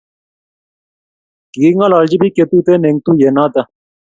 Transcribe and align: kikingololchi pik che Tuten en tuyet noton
kikingololchi 1.51 2.19
pik 2.21 2.33
che 2.35 2.43
Tuten 2.49 2.81
en 2.89 2.97
tuyet 3.05 3.33
noton 3.37 3.65